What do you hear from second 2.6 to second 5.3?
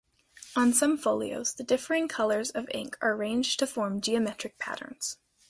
ink are arranged to form geometric patterns.